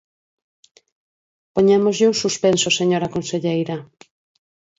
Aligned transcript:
Poñémoslle 1.53 2.09
un 2.11 2.15
suspenso, 2.23 2.67
señora 2.79 3.11
conselleira. 3.15 3.77